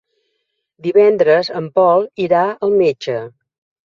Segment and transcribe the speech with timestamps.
[0.85, 3.19] Divendres en Pol irà al metge.